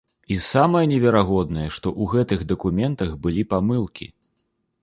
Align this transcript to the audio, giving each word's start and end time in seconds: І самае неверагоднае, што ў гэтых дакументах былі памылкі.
І 0.35 0.35
самае 0.45 0.81
неверагоднае, 0.93 1.67
што 1.77 1.87
ў 2.01 2.21
гэтых 2.21 2.39
дакументах 2.53 3.15
былі 3.27 3.47
памылкі. 3.53 4.13